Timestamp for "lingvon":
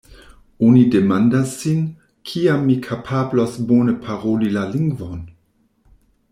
4.75-5.25